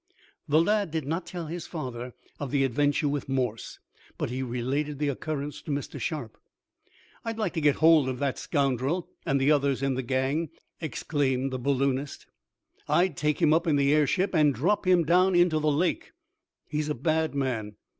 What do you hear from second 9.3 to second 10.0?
the others in